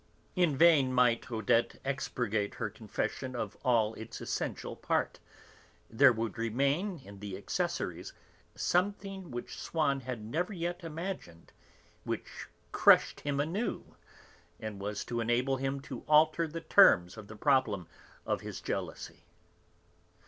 In 0.35 0.57
vain 0.57 0.91
might 0.91 1.29
Odette 1.31 1.75
expurgate 1.85 2.55
her 2.55 2.71
confession 2.71 3.35
of 3.35 3.55
all 3.63 3.93
its 3.93 4.19
essential 4.19 4.75
part, 4.75 5.19
there 5.91 6.11
would 6.11 6.39
remain 6.39 6.97
in 7.05 7.19
the 7.19 7.37
accessories 7.37 8.11
something 8.55 9.29
which 9.29 9.55
Swann 9.59 9.99
had 9.99 10.23
never 10.25 10.53
yet 10.53 10.83
imagined, 10.83 11.53
which 12.03 12.47
crushed 12.71 13.19
him 13.19 13.39
anew, 13.39 13.95
and 14.59 14.79
was 14.79 15.05
to 15.05 15.19
enable 15.19 15.57
him 15.57 15.79
to 15.81 16.03
alter 16.07 16.47
the 16.47 16.61
terms 16.61 17.15
of 17.15 17.27
the 17.27 17.35
problem 17.35 17.87
of 18.25 18.41
his 18.41 18.59
jealousy. 18.59 19.25